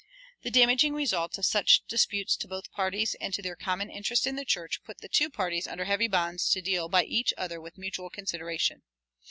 The 0.41 0.49
damaging 0.49 0.95
results 0.95 1.37
of 1.37 1.45
such 1.45 1.85
disputes 1.87 2.35
to 2.37 2.47
both 2.47 2.71
parties 2.71 3.13
and 3.21 3.31
to 3.35 3.41
their 3.43 3.55
common 3.55 3.91
interest 3.91 4.25
in 4.25 4.35
the 4.35 4.43
church 4.43 4.83
put 4.83 4.97
the 4.97 5.07
two 5.07 5.29
parties 5.29 5.67
under 5.67 5.85
heavy 5.85 6.07
bonds 6.07 6.49
to 6.53 6.59
deal 6.63 6.89
by 6.89 7.03
each 7.03 7.35
other 7.37 7.61
with 7.61 7.77
mutual 7.77 8.09
consideration. 8.09 8.81